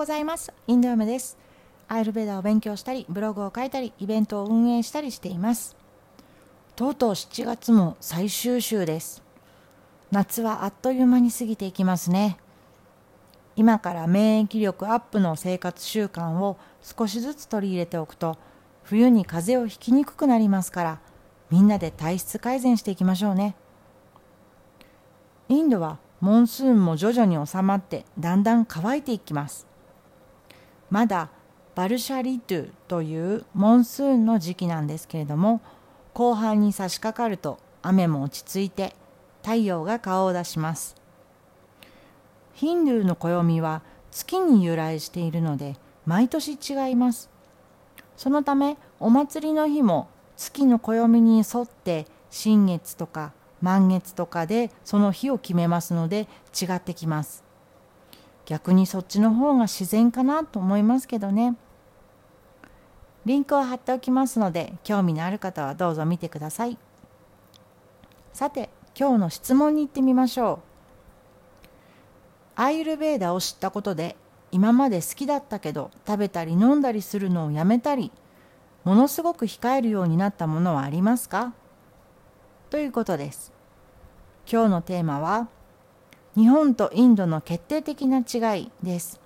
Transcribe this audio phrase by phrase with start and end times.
[0.00, 0.50] ございます。
[0.66, 1.36] インド嫁です。
[1.86, 5.76] アイルベーダを勉強したりブログを書いたりイベントを運営したりしています。
[6.74, 9.22] とうとう7月も最終週です。
[10.10, 12.38] 夏はあっという間に過ぎていきますね。
[13.56, 18.38] 今から免疫力アップの生活習慣を少しずつ取り入れておくと
[18.84, 21.00] 冬に風邪をひきにくくなりますから
[21.50, 23.54] みんなで体質改善していきましょうね。
[25.50, 29.68] インドはモンスーンも徐々に収まってだんだん乾いていきます。
[30.90, 31.30] まだ
[31.74, 35.60] バルシャリトゥというモンスーンの時期なんですけれども
[36.12, 38.94] 後半に差し掛かると雨も落ち着いて
[39.42, 40.96] 太陽が顔を出します。
[42.52, 47.30] ヒンドゥーの暦は月に由来しているので毎年違います。
[48.16, 56.28] そのためお祭りの日も月の暦に沿って新月とか満月とかでその日を決めますので
[56.60, 57.49] 違ってきます。
[58.50, 61.54] 逆にそっちの方が自然かなと思いますけどね。
[63.24, 66.76] リンクを貼っておきますので興味のある方はどうぞ見てください。
[68.32, 70.58] さて今日の質問に行ってみましょう。
[72.56, 74.16] アイルベーダを知ったことで
[74.50, 78.10] 今まで好きだったけど食べたり飲んだりするのをやめたり
[78.82, 81.52] ものすごく控えるようになったものはありますか？
[82.68, 83.52] ということです。
[84.50, 85.46] 今日のテーマは
[86.36, 89.20] 日本とインドの決定的な違いです。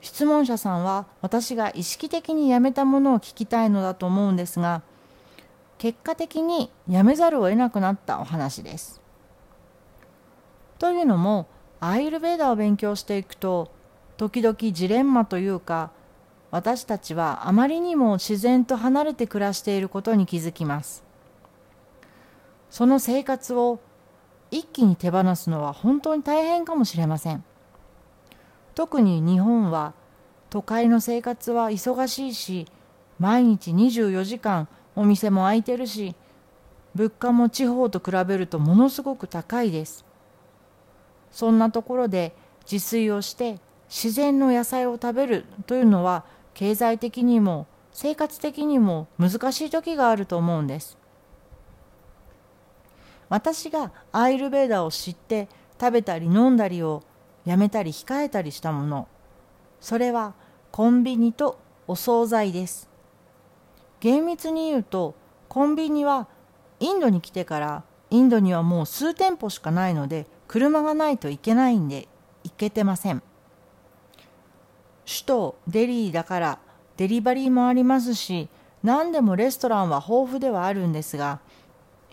[0.00, 4.82] 質問者さんは私が意識的にやめたものを聞きたいのだと思うんですが
[5.78, 9.00] 結果的にやめざるを得なくなったお話です。
[10.78, 11.46] というのも
[11.80, 13.70] アイルベーダを勉強していくと
[14.16, 15.90] 時々ジレンマというか
[16.50, 21.02] 私たちはあまりにも自然と離れて暮らしていることに気づきます。
[22.70, 23.80] その生活を
[24.54, 27.42] 一気に手放すのは本当に大変かもしれません。
[28.76, 29.94] 特に日本は
[30.48, 32.68] 都会の生活は忙しいし
[33.18, 36.14] 毎日24時間お店も開いてるし
[36.94, 40.04] 物価も地方と比べるとものすごく高いです。
[41.32, 42.32] そんなところで
[42.70, 50.96] 自炊をして自然の野菜を食べるというのは経済的にも生活的にも難しい時があると思うんです。
[53.28, 55.48] 私がアイルベーダを知って
[55.80, 57.02] 食べたり飲んだりを
[57.44, 59.08] やめたり控えたりしたもの。
[59.80, 60.34] それは
[60.70, 62.88] コンビニとお惣菜です。
[64.00, 65.14] 厳密に言うと
[65.48, 66.28] コンビニは
[66.80, 72.08] インドに来てからインドにはもう数店舗しかないので車がないといけないんで
[72.44, 73.22] 行けてません。
[75.06, 76.58] 首都デリーだから
[76.96, 78.48] デリバリーもありますし
[78.82, 81.40] 何でもレストランは豊富ではあるんですが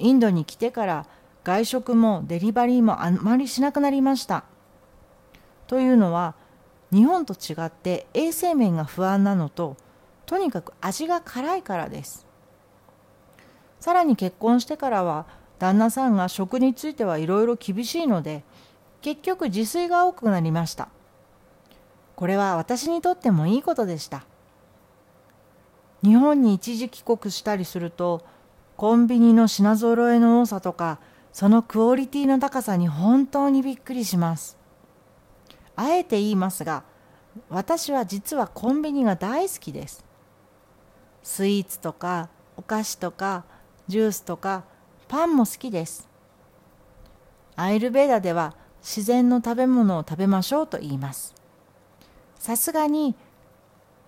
[0.00, 1.06] インドに来てから
[1.44, 4.44] 外食もデリバリーもあまりしなくなりました。
[5.66, 6.34] というのは
[6.92, 9.76] 日本と違って衛生面が不安なのと
[10.26, 12.26] とにかく味が辛いからです。
[13.78, 15.26] さらに結婚してからは
[15.58, 18.44] 旦那さんが食についてはいろいろ厳しいので
[19.02, 20.88] 結局自炊が多くなりました。
[22.16, 24.24] これは私にとってもいいことでした。
[26.02, 28.22] 日本に一時帰国したりすると
[28.80, 31.00] コンビニの品揃えの多さとか
[31.34, 34.56] そのクオリティの高さに本当にびっくりします。
[35.76, 36.82] あえて言いますが
[37.50, 40.02] 私は実はコンビニが大好きです。
[41.22, 43.44] スイーツとかお菓子とか
[43.86, 44.64] ジュースとか
[45.08, 46.08] パンも好きです。
[47.56, 51.34] アイルベーダでは自然の食べ物を食べましょうと言います。
[52.36, 53.14] さすがに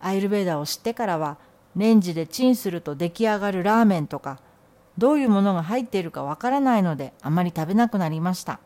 [0.00, 1.38] アイルベーダを知ってからは
[1.74, 4.38] レンジでチンすると出来上がるラーメンとか
[4.98, 8.60] どういうものが入っているかわからないのであまり食べなくなりました。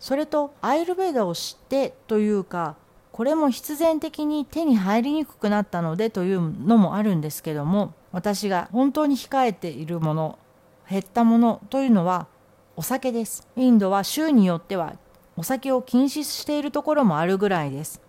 [0.00, 2.76] それとアイルベーダを知ってというか
[3.12, 10.38] これも必然的に手に入りにくくなったのでというのもあるんですけども私が本当に控えているもの
[10.90, 12.26] 減ったものというのは
[12.76, 13.46] お酒です。
[13.56, 14.94] インドは州によっては
[15.36, 18.00] お酒を禁止しているところもあるぐらいです。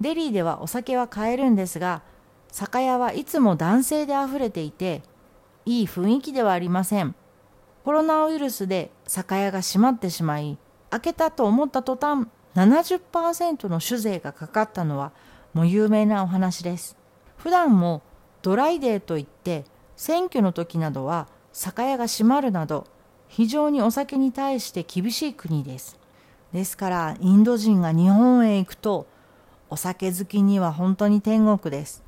[0.00, 2.02] デリーではお酒は買えるんですが
[2.50, 5.02] 酒屋はいつも男性であふれていて
[5.64, 7.14] いい雰囲気ではありません。
[7.84, 10.58] コロナウイルスで酒屋が閉まってしまい、
[10.90, 15.12] 開けたと思った途端、70%の酒税がかかったのは
[15.54, 16.96] もう有名なお話です。
[17.36, 18.02] 普段も
[18.42, 19.64] ドライデーといって
[19.96, 22.86] 選挙の時などは酒屋が閉まるなど
[23.28, 25.98] 非常にお酒に対して厳しい国です。
[26.52, 29.06] ですからインド人が日本へ行くと
[29.70, 32.02] お酒好きには本当に天国です。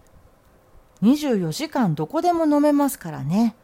[1.04, 3.54] 24時間どこでも飲めますからね。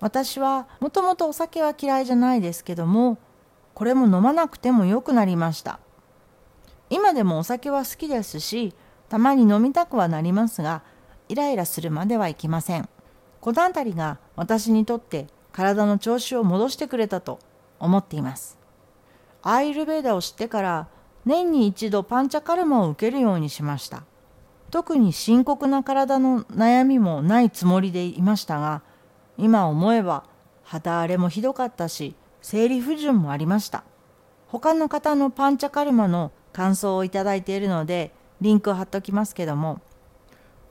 [0.00, 3.18] 私はもともとお酒は嫌いじゃないですけども、
[3.74, 5.80] これも飲まなくても良くなりました。
[6.90, 8.74] 今でもお酒は好きですし
[9.08, 10.82] たまに飲みたくはなりますが
[11.28, 12.88] イライラするまではいきません
[13.40, 17.38] この辺りが私にとって体の調子を戻してくれたと
[17.78, 18.58] 思っています
[19.42, 20.88] アイルベーダを知ってから
[21.24, 24.02] 年に一度パンチャカルマを受けるようにしました
[24.70, 28.82] 特に深刻な体の悩みもないつもりでいましたが
[29.36, 30.24] 今思えば
[30.62, 33.84] 肌荒れもひどかったし生理不順もありました。
[34.48, 39.80] 他の方のパンチャカルマの感想をいただいているのでリンクを貼っておきますけども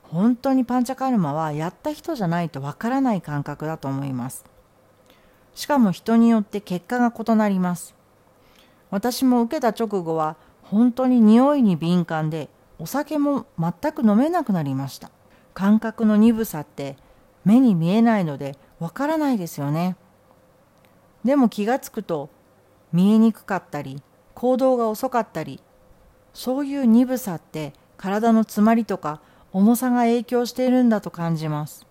[0.04, 4.44] 本当にパンチャカルマはやった人じゃないとわからない感覚だと思います。
[5.56, 7.96] しかも人によって結果が異なります。
[8.92, 12.50] 私も受けた直後は本当に匂いに敏感で
[12.80, 15.12] お酒も全く飲めなくなりました。
[15.54, 16.96] 感覚の鈍さって
[17.44, 19.98] 目に見えないのでわからないですよね。
[21.26, 22.30] でも気がつくと
[22.94, 24.02] 見えにくかったり
[24.34, 25.62] 行動が遅かったり
[26.34, 29.20] そういう鈍さって体の詰まりとか
[29.52, 31.86] 重さが影響しているんだと感じます。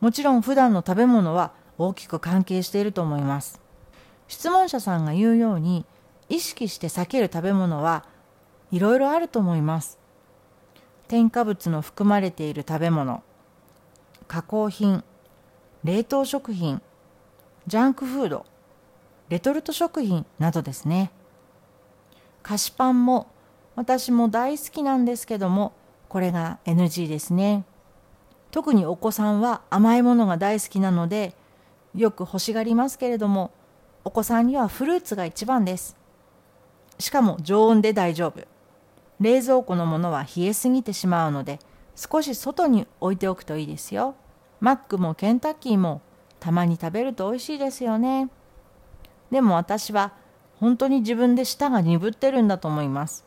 [0.00, 3.60] もちろん普段の食べ物は大きく関係していると思います。
[4.26, 5.84] 質問者さんが言うように
[6.28, 8.04] 意識して避ける食べ物は
[8.74, 10.00] いろいろあると思います。
[11.06, 13.22] 添加物の含まれている食べ物
[14.26, 15.04] 加工品
[15.84, 16.82] 冷凍食品
[17.68, 18.44] ジャンクフード
[19.28, 21.12] レトルト食品などですね。
[22.42, 23.28] 菓子パンも
[23.76, 25.72] 私も大好きなんですけども
[26.08, 27.64] これが NG ですね。
[28.50, 31.36] 特にお子さんは甘いものが大好きなので
[31.94, 33.52] よく欲しがりますけれども
[34.02, 35.96] お子さんにはフルーツが一番です。
[36.98, 38.52] しかも常温で大丈夫。
[39.20, 41.58] 冷蔵庫のものは冷えすぎてしまうので
[41.94, 44.16] 少し外に置いておくといいですよ。
[44.60, 46.00] マックもケンタッキーも
[46.40, 48.28] たまに食べると美味しいですよね。
[49.30, 50.12] でも私は
[50.56, 53.24] 本当に自分で舌が鈍ってるんだと思います。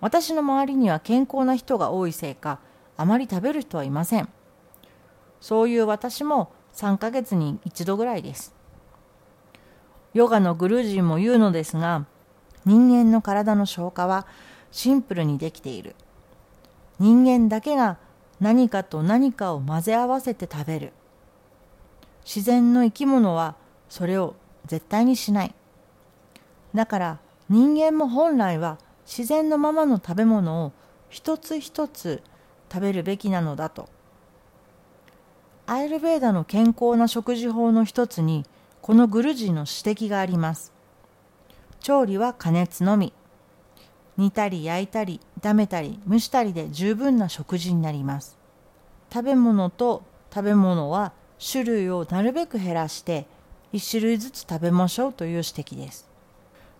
[0.00, 2.58] 私の周りには健康な人が多いせいか
[2.96, 4.28] あまり食べる人はいません。
[5.40, 8.54] そういう私も3ヶ月に一度ぐらいです。
[10.14, 12.06] ヨガのグルージンも言うのですが
[12.64, 14.26] 人間の体の消化は
[14.74, 15.94] シンプルにできている。
[16.98, 17.96] 人間だけが
[18.40, 20.92] 何かと何かを混ぜ合わせて食べる。
[22.24, 23.54] 自然の生き物は
[23.88, 24.34] それを
[24.66, 25.54] 絶対にしない。
[26.74, 27.18] だから
[27.48, 30.72] 人間も本来は自然のままの食べ物を
[31.08, 32.20] 一つ一つ
[32.68, 33.88] 食べるべきなのだと。
[35.66, 38.44] アイルベーダの健康な食事法の一つに
[38.82, 40.72] このグルジーの指摘があります。
[41.78, 43.12] 調理は加熱のみ。
[44.16, 48.38] 煮たり焼いたり炒めたり蒸したりで十分な食事になります。
[49.12, 50.02] 食べ物と
[50.32, 51.12] 食べ物は
[51.52, 53.26] 種類をなるべく減らして
[53.72, 56.08] 1種類ずつ食べましょうという指摘です。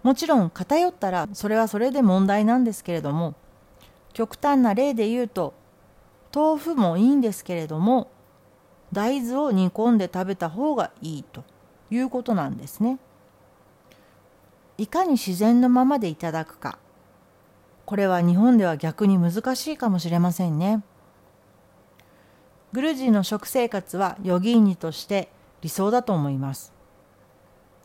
[0.03, 3.35] もちろん偏ったらそれはそれで問題なんですけれども
[4.13, 5.55] 極端な例で言うと
[6.35, 8.11] 豆腐もいいんですけれども
[8.93, 11.43] 大豆を煮込んで食べた方がいいと
[11.91, 12.99] いうことなんですね。
[14.77, 16.79] いかに自然のままでいただくか。
[17.87, 20.83] これは日本では逆に難しいかもしれませんね。
[22.73, 25.29] グルジーの食生活はヨギーニとして
[25.61, 26.73] 理想だと思います。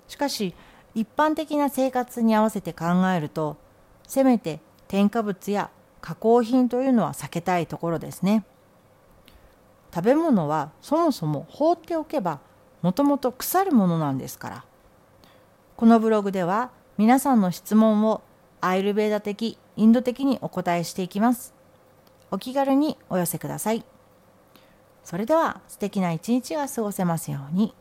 [0.07, 0.56] しかし
[0.96, 2.86] 一般的な生活に合わせて考
[3.16, 3.57] えると
[4.07, 5.69] せめて添加物や
[6.01, 8.46] 加工品というのは避けたいところですね。
[9.94, 12.39] 食べ物はそもそも放っておけば
[12.82, 14.65] もともと腐るものなんですから。
[15.75, 18.22] このブログでは皆さんの質問を
[18.62, 21.53] アイルベーダ的、インド的にお答えしていきます。
[22.31, 23.86] お気軽にお寄せください。
[25.05, 27.74] それでは素敵な一日が過ごせますように。